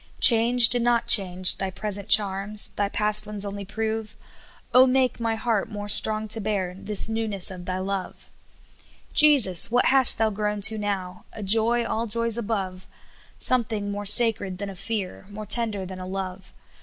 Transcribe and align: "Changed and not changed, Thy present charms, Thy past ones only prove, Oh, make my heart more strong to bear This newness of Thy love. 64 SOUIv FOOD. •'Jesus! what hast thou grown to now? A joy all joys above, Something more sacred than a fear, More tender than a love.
"Changed 0.19 0.73
and 0.73 0.83
not 0.83 1.05
changed, 1.05 1.59
Thy 1.59 1.69
present 1.69 2.09
charms, 2.09 2.69
Thy 2.69 2.89
past 2.89 3.27
ones 3.27 3.45
only 3.45 3.63
prove, 3.63 4.17
Oh, 4.73 4.87
make 4.87 5.19
my 5.19 5.35
heart 5.35 5.69
more 5.69 5.87
strong 5.87 6.27
to 6.29 6.41
bear 6.41 6.73
This 6.75 7.07
newness 7.07 7.51
of 7.51 7.65
Thy 7.65 7.77
love. 7.77 8.15
64 8.15 8.23
SOUIv 8.23 8.25
FOOD. 8.25 9.13
•'Jesus! 9.19 9.69
what 9.71 9.85
hast 9.85 10.17
thou 10.17 10.31
grown 10.31 10.59
to 10.61 10.79
now? 10.79 11.25
A 11.33 11.43
joy 11.43 11.85
all 11.85 12.07
joys 12.07 12.39
above, 12.39 12.87
Something 13.37 13.91
more 13.91 14.07
sacred 14.07 14.57
than 14.57 14.71
a 14.71 14.75
fear, 14.75 15.25
More 15.29 15.45
tender 15.45 15.85
than 15.85 15.99
a 15.99 16.07
love. 16.07 16.51